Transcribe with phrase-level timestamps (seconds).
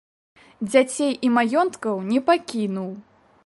[0.71, 2.91] Дзяцей і маёнткаў не пакінуў.